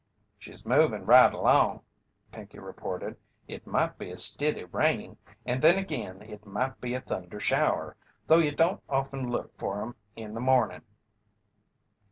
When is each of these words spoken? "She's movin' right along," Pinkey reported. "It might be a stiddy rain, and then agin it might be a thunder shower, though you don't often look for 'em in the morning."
"She's 0.39 0.65
movin' 0.65 1.05
right 1.05 1.31
along," 1.31 1.81
Pinkey 2.31 2.57
reported. 2.57 3.17
"It 3.47 3.67
might 3.67 3.99
be 3.99 4.09
a 4.09 4.17
stiddy 4.17 4.63
rain, 4.63 5.15
and 5.45 5.61
then 5.61 5.77
agin 5.77 6.23
it 6.23 6.43
might 6.43 6.81
be 6.81 6.95
a 6.95 7.01
thunder 7.01 7.39
shower, 7.39 7.95
though 8.25 8.39
you 8.39 8.49
don't 8.51 8.81
often 8.89 9.29
look 9.29 9.55
for 9.59 9.79
'em 9.79 9.93
in 10.15 10.33
the 10.33 10.41
morning." 10.41 10.81